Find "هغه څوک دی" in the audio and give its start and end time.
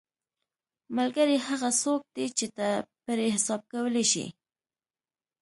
1.47-2.27